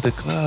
все 0.00 0.10
так, 0.10 0.24
а, 0.26 0.39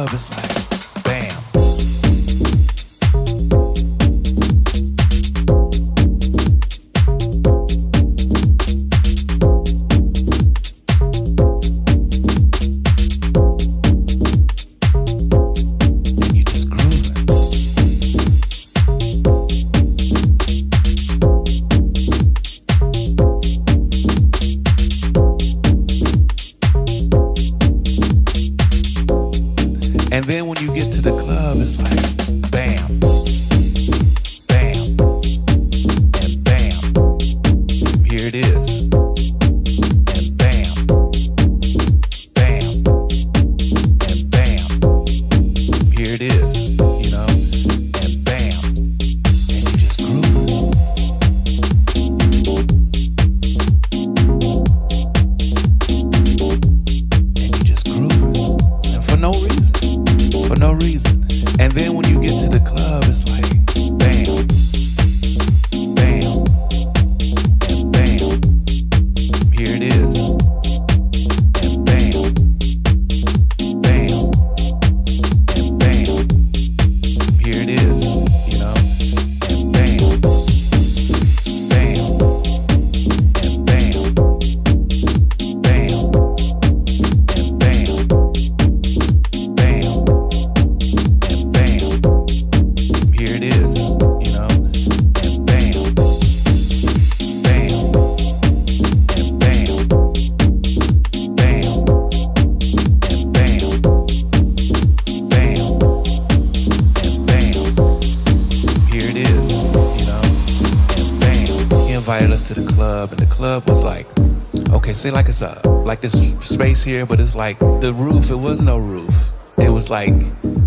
like 115.94 116.02
this 116.02 116.34
space 116.40 116.84
here, 116.84 117.06
but 117.06 117.20
it's 117.20 117.36
like 117.36 117.60
the 117.60 117.94
roof, 117.94 118.32
it 118.32 118.36
was 118.36 118.64
no 118.64 118.78
roof. 118.80 119.30
It 119.60 119.70
was 119.70 119.92
like 119.92 120.16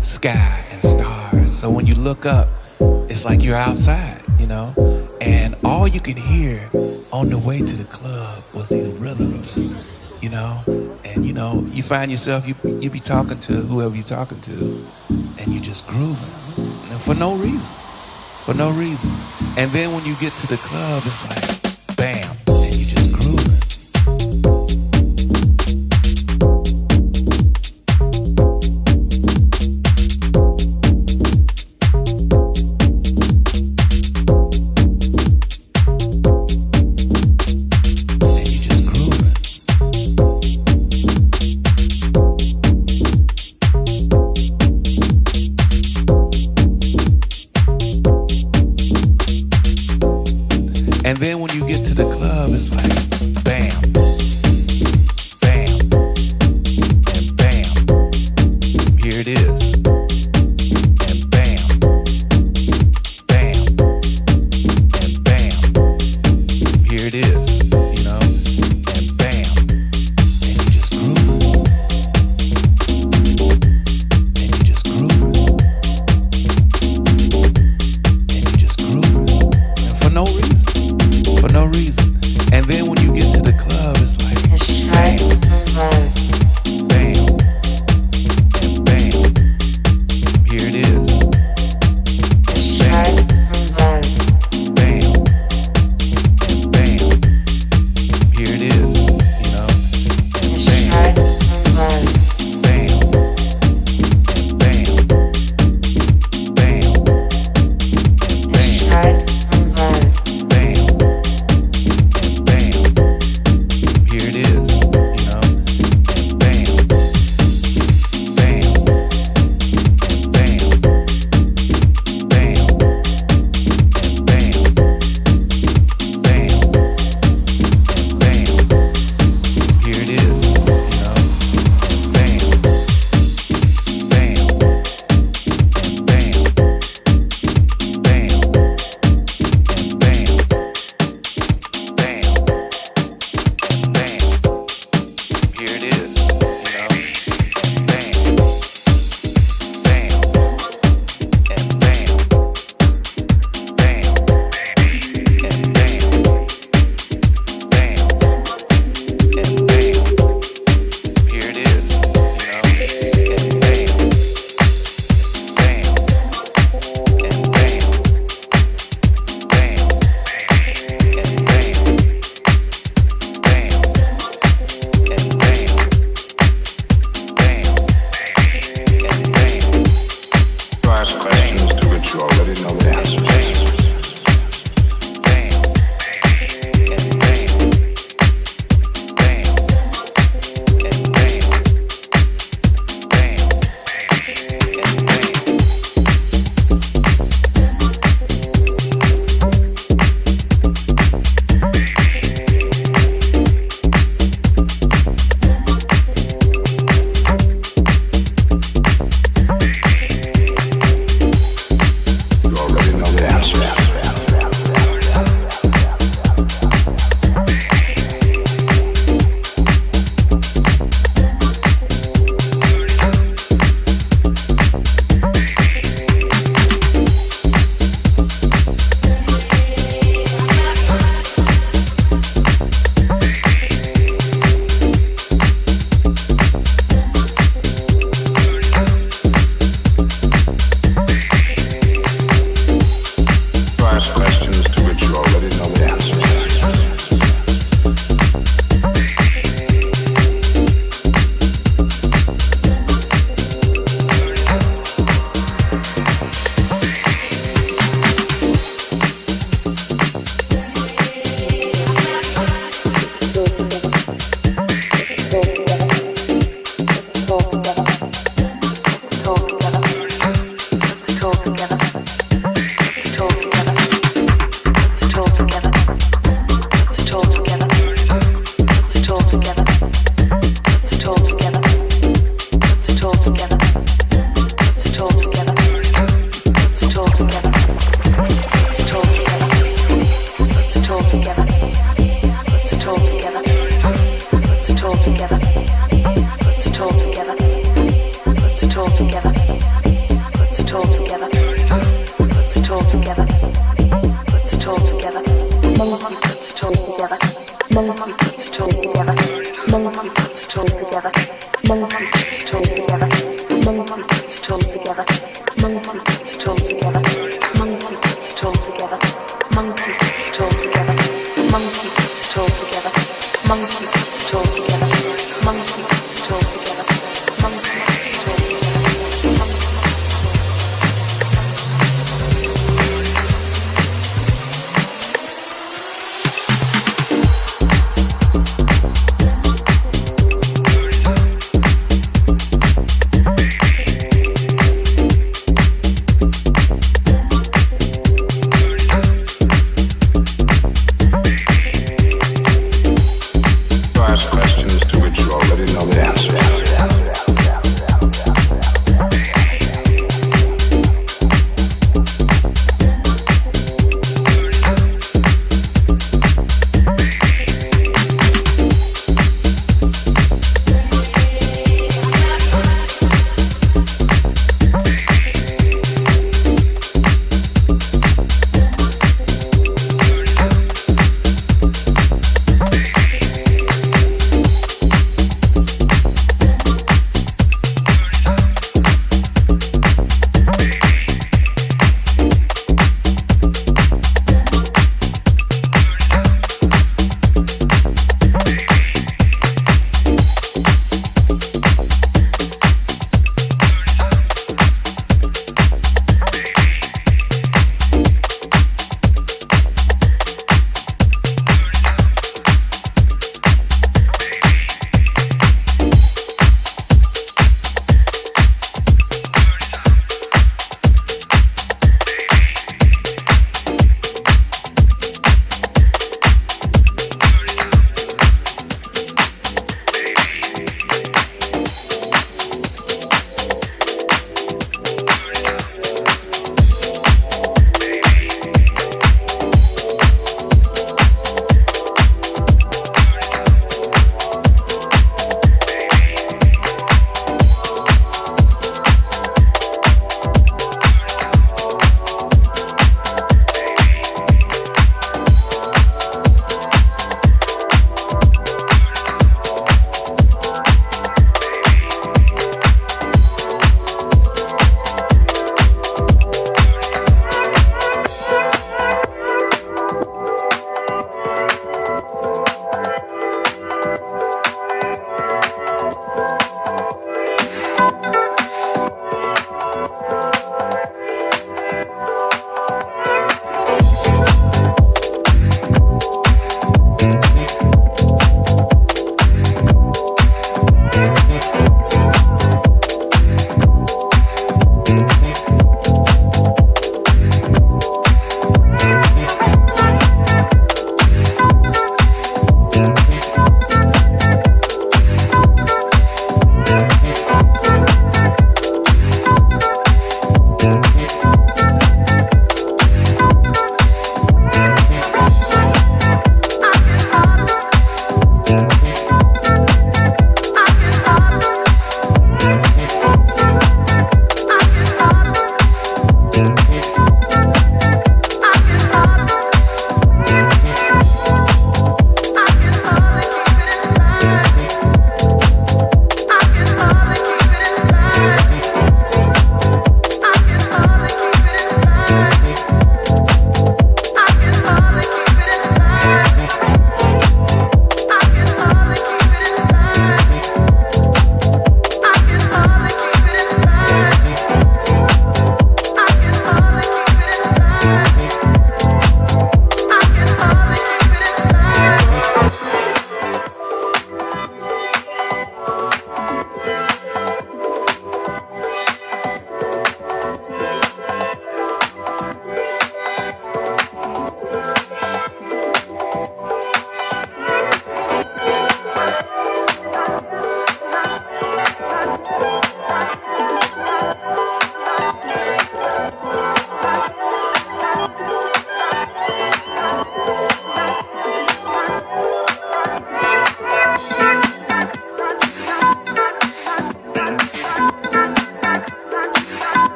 sky 0.00 0.64
and 0.72 0.82
stars. 0.82 1.56
So 1.56 1.70
when 1.70 1.86
you 1.86 1.94
look 1.94 2.26
up, 2.26 2.48
it's 3.08 3.24
like 3.24 3.40
you're 3.40 3.54
outside, 3.54 4.20
you 4.40 4.48
know? 4.48 4.74
And 5.20 5.54
all 5.62 5.86
you 5.86 6.00
could 6.00 6.18
hear 6.18 6.68
on 7.12 7.30
the 7.30 7.38
way 7.38 7.60
to 7.60 7.76
the 7.76 7.84
club 7.84 8.42
was 8.52 8.70
these 8.70 8.88
rhythms, 8.98 9.56
you 10.20 10.28
know? 10.28 10.60
And 11.04 11.24
you 11.24 11.32
know, 11.32 11.64
you 11.70 11.84
find 11.84 12.10
yourself, 12.10 12.48
you, 12.48 12.56
you 12.80 12.90
be 12.90 12.98
talking 12.98 13.38
to 13.46 13.52
whoever 13.52 13.94
you're 13.94 14.02
talking 14.02 14.40
to, 14.40 14.84
and 15.38 15.46
you 15.54 15.60
just 15.60 15.86
grooving 15.86 16.34
and 16.90 17.00
for 17.00 17.14
no 17.14 17.36
reason. 17.36 17.72
For 18.42 18.54
no 18.54 18.72
reason. 18.72 19.08
And 19.56 19.70
then 19.70 19.92
when 19.92 20.04
you 20.04 20.16
get 20.16 20.32
to 20.38 20.48
the 20.48 20.56
club, 20.56 21.04
it's 21.06 21.28
like, 21.30 21.96
bam, 21.96 22.36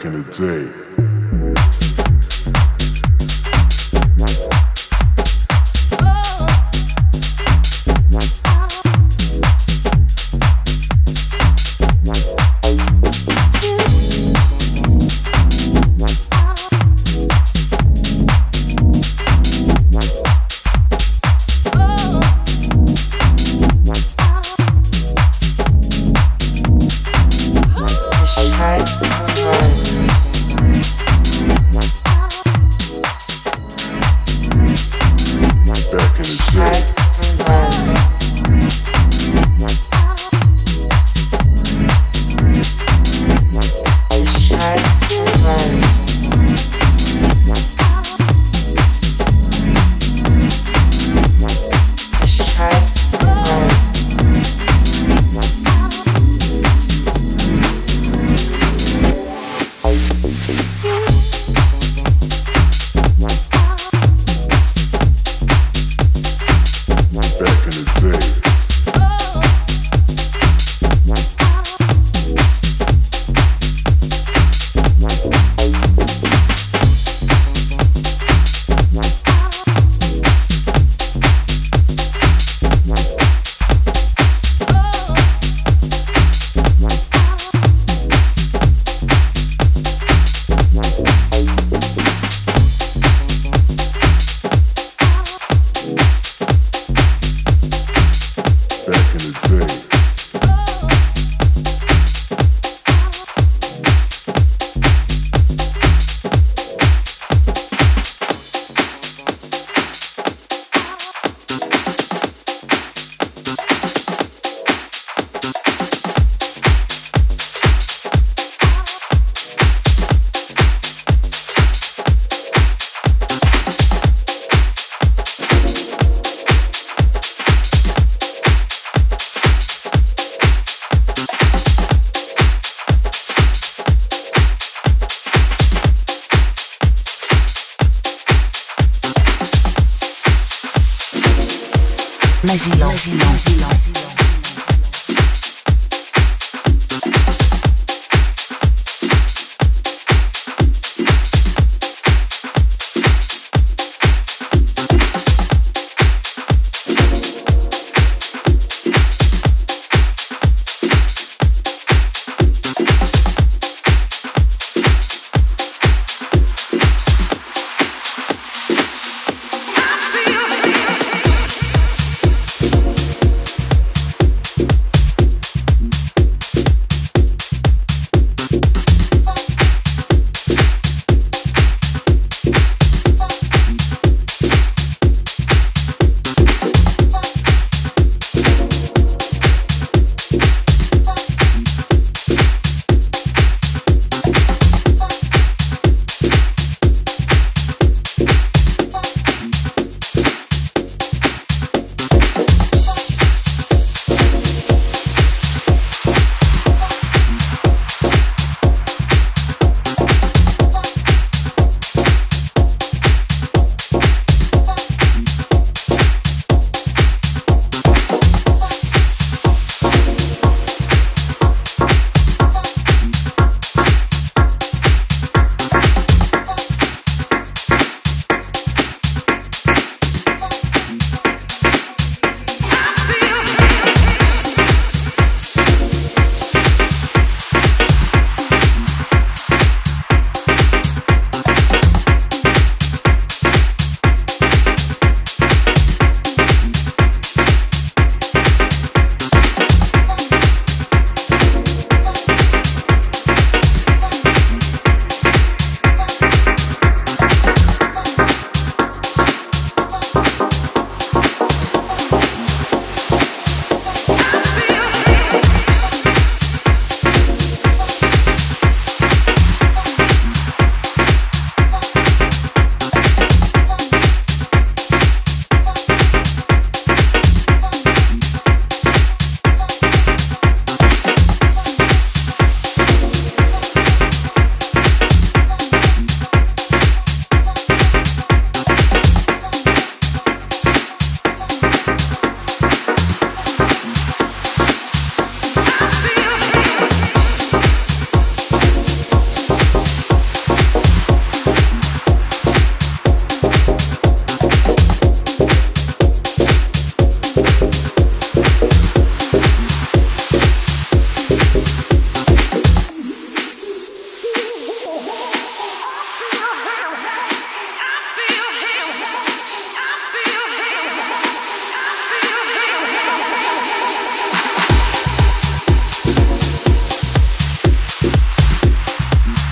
back 0.00 0.06
in 0.06 0.22
the 0.22 0.30
day. 0.30 0.89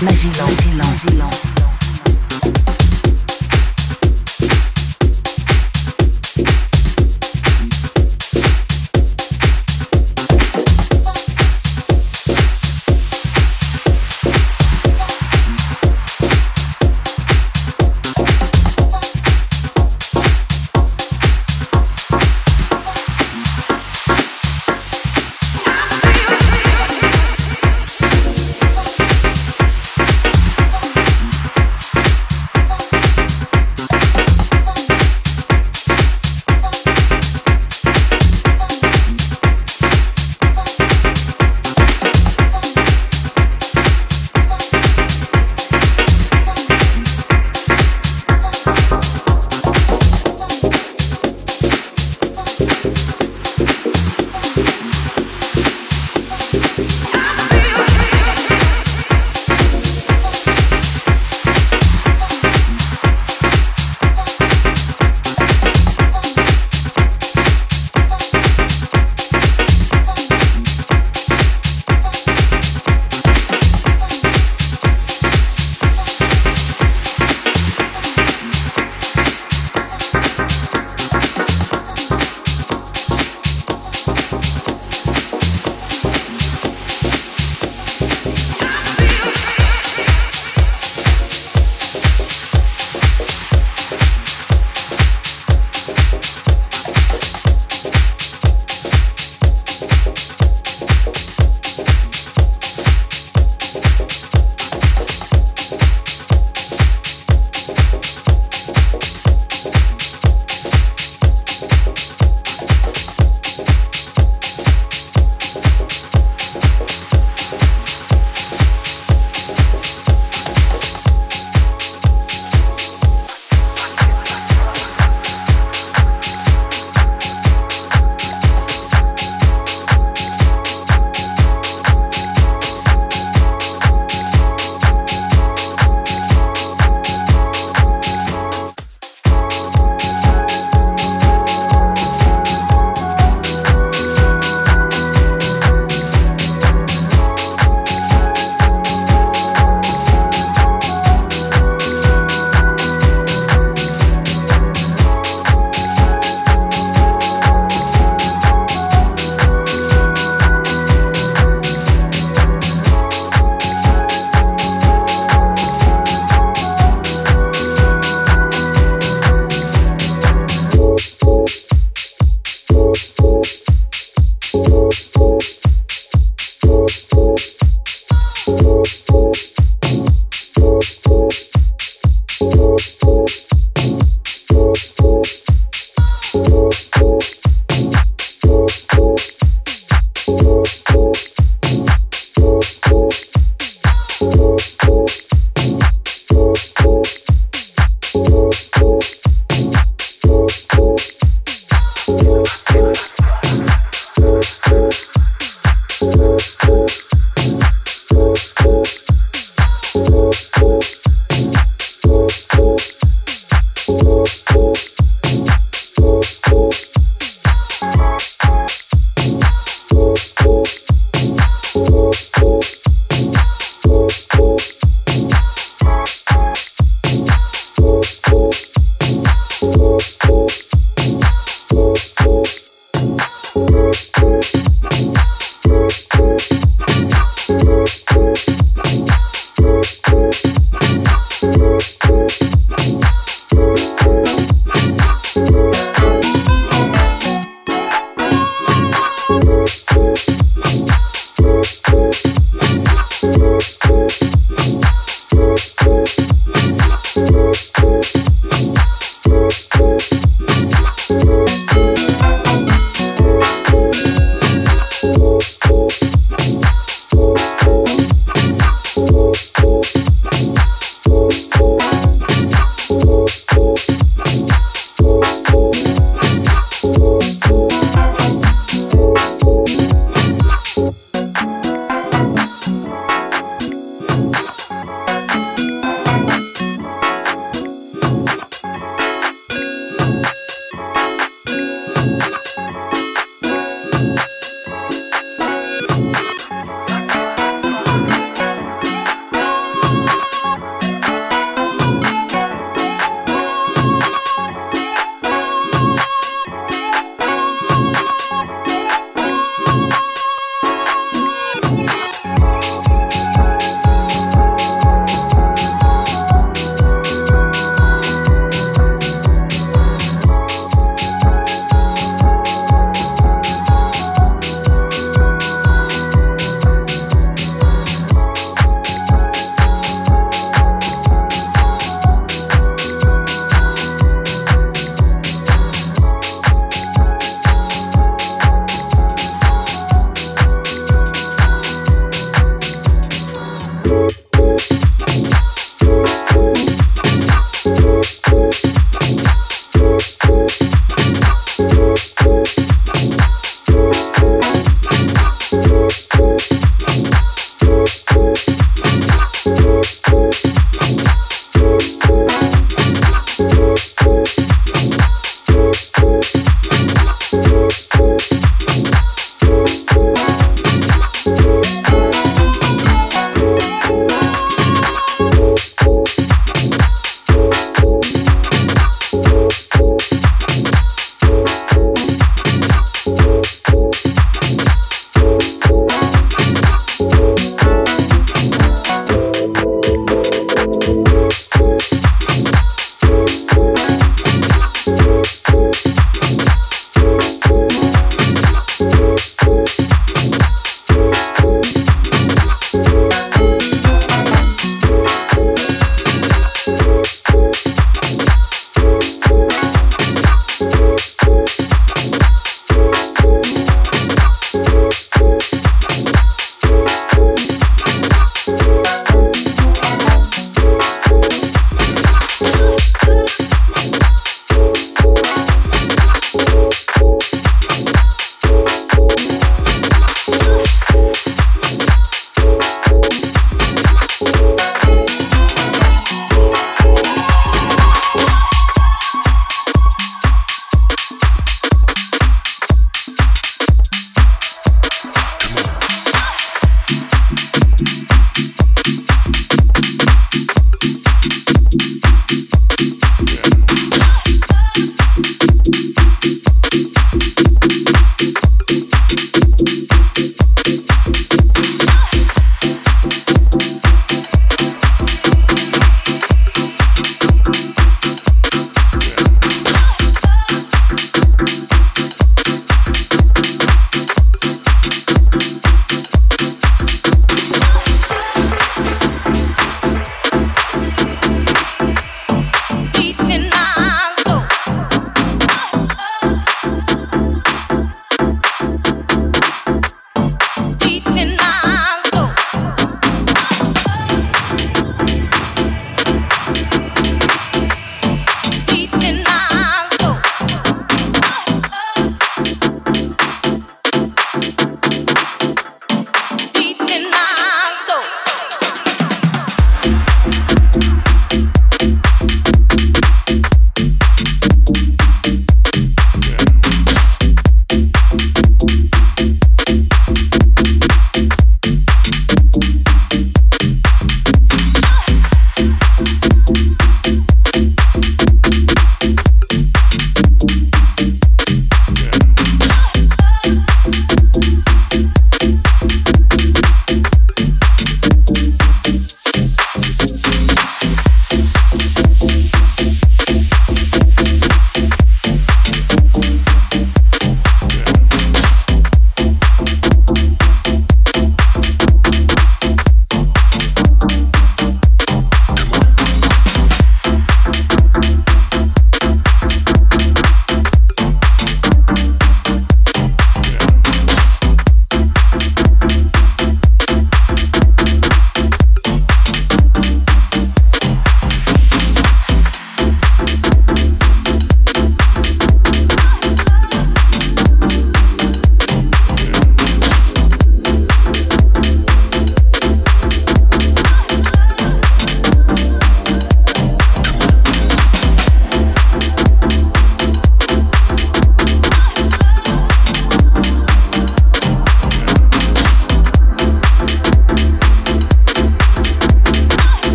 Maginant, 0.00 0.46
Maginant, 0.46 0.76
Maginant. 0.76 1.57